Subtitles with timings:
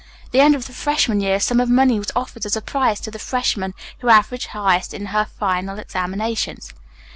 [0.25, 2.61] At the end of the freshman year, a sum of money was offered as a
[2.63, 6.73] prize to the freshman who averaged highest in her final examinations.